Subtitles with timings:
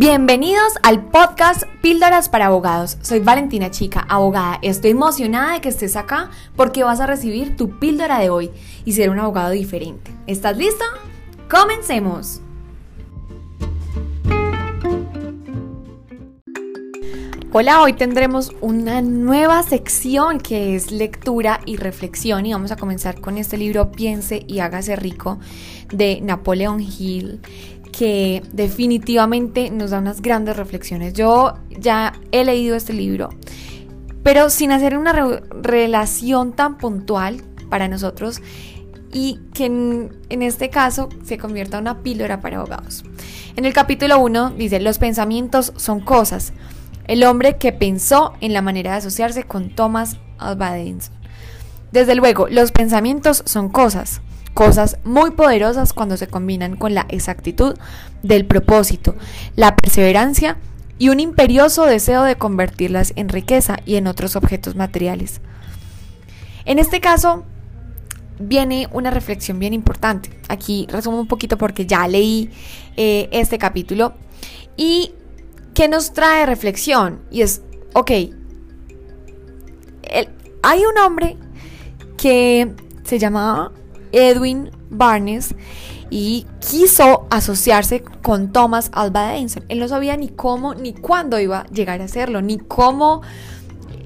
[0.00, 2.98] Bienvenidos al podcast Píldoras para Abogados.
[3.02, 4.60] Soy Valentina Chica, abogada.
[4.62, 8.52] Estoy emocionada de que estés acá porque vas a recibir tu píldora de hoy
[8.84, 10.12] y ser un abogado diferente.
[10.28, 10.84] ¿Estás listo?
[11.50, 12.40] ¡Comencemos!
[17.50, 23.20] Hola, hoy tendremos una nueva sección que es lectura y reflexión y vamos a comenzar
[23.20, 25.40] con este libro Piense y hágase rico
[25.88, 27.40] de Napoleon Hill
[27.92, 31.14] que definitivamente nos da unas grandes reflexiones.
[31.14, 33.30] Yo ya he leído este libro,
[34.22, 38.40] pero sin hacer una relación tan puntual para nosotros
[39.12, 43.04] y que en, este caso se convierta en una píldora para abogados.
[43.56, 46.52] En el capítulo 1 dice, los pensamientos son cosas.
[47.06, 51.14] El hombre que pensó en la manera de asociarse con Thomas Alva Edison.
[51.90, 54.20] Desde luego, los pensamientos son cosas
[54.58, 57.76] cosas muy poderosas cuando se combinan con la exactitud
[58.24, 59.14] del propósito,
[59.54, 60.56] la perseverancia
[60.98, 65.40] y un imperioso deseo de convertirlas en riqueza y en otros objetos materiales.
[66.64, 67.44] En este caso,
[68.40, 70.36] viene una reflexión bien importante.
[70.48, 72.50] Aquí resumo un poquito porque ya leí
[72.96, 74.14] eh, este capítulo.
[74.76, 75.12] ¿Y
[75.72, 77.20] qué nos trae reflexión?
[77.30, 78.10] Y es, ok,
[80.62, 81.36] hay un hombre
[82.16, 82.74] que
[83.04, 83.70] se llamaba
[84.12, 85.54] Edwin Barnes
[86.10, 89.64] y quiso asociarse con Thomas Alva Edison.
[89.68, 93.22] Él no sabía ni cómo ni cuándo iba a llegar a hacerlo, ni cómo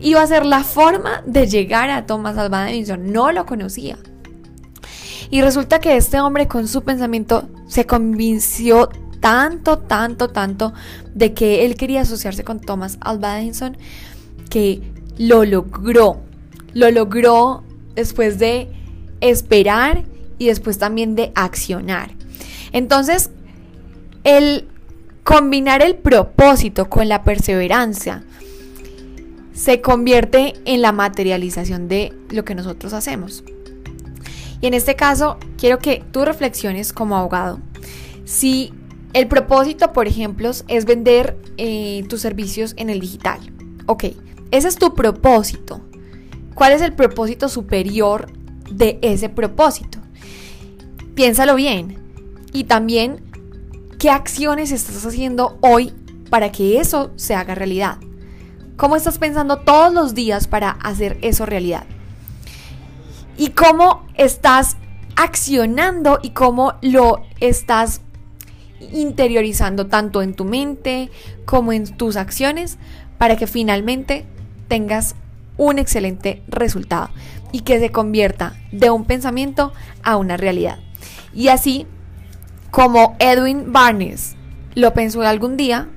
[0.00, 3.12] iba a ser la forma de llegar a Thomas Alva Edison.
[3.12, 3.98] No lo conocía.
[5.30, 10.72] Y resulta que este hombre con su pensamiento se convenció tanto, tanto, tanto
[11.14, 13.76] de que él quería asociarse con Thomas Alva Edison
[14.50, 14.82] que
[15.18, 16.20] lo logró.
[16.74, 18.75] Lo logró después de
[19.30, 20.04] esperar
[20.38, 22.10] y después también de accionar.
[22.72, 23.30] Entonces,
[24.24, 24.68] el
[25.24, 28.24] combinar el propósito con la perseverancia
[29.52, 33.42] se convierte en la materialización de lo que nosotros hacemos.
[34.60, 37.60] Y en este caso, quiero que tú reflexiones como abogado.
[38.24, 38.72] Si
[39.12, 43.40] el propósito, por ejemplo, es vender eh, tus servicios en el digital.
[43.86, 44.04] Ok,
[44.50, 45.80] ese es tu propósito.
[46.54, 48.30] ¿Cuál es el propósito superior
[48.70, 49.98] de ese propósito.
[51.14, 51.98] Piénsalo bien.
[52.52, 53.22] Y también,
[53.98, 55.92] ¿qué acciones estás haciendo hoy
[56.30, 57.98] para que eso se haga realidad?
[58.76, 61.84] ¿Cómo estás pensando todos los días para hacer eso realidad?
[63.38, 64.76] ¿Y cómo estás
[65.16, 68.02] accionando y cómo lo estás
[68.92, 71.10] interiorizando tanto en tu mente
[71.46, 72.78] como en tus acciones
[73.18, 74.26] para que finalmente
[74.68, 75.14] tengas
[75.56, 77.08] un excelente resultado
[77.56, 79.72] y que se convierta de un pensamiento
[80.02, 80.78] a una realidad.
[81.32, 81.86] Y así
[82.70, 84.36] como Edwin Barnes
[84.74, 85.88] lo pensó algún día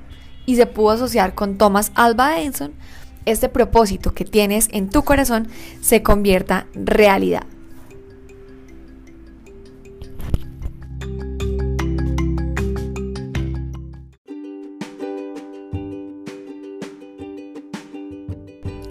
[0.46, 2.72] y se pudo asociar con Thomas Alva Edison,
[3.26, 5.48] este propósito que tienes en tu corazón
[5.82, 7.44] se convierta realidad.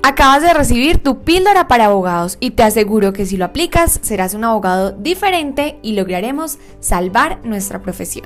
[0.01, 4.33] Acabas de recibir tu píldora para abogados y te aseguro que si lo aplicas serás
[4.33, 8.25] un abogado diferente y lograremos salvar nuestra profesión.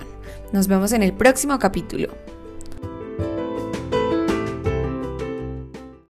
[0.51, 2.09] Nos vemos en el próximo capítulo.